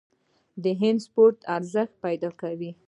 د 0.63 0.65
هند 0.81 0.99
پاسپورت 1.01 1.37
ارزښت 1.55 1.93
پیدا 2.05 2.29
کوي. 2.41 2.71